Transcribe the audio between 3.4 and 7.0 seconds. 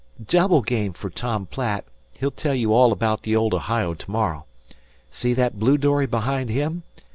Ohio tomorrow. 'See that blue dory behind him?